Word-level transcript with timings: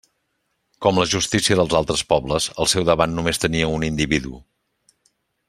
Com 0.85 0.99
la 1.01 1.05
justícia 1.11 1.57
dels 1.59 1.75
altres 1.79 2.03
pobles, 2.13 2.47
al 2.65 2.71
seu 2.73 2.87
davant 2.91 3.15
només 3.19 3.43
tenia 3.45 3.69
un 3.77 3.87
individu. 3.93 4.35